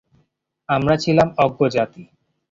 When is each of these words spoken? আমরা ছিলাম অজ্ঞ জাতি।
আমরা 0.69 0.95
ছিলাম 0.97 1.27
অজ্ঞ 1.37 1.59
জাতি। 1.67 2.01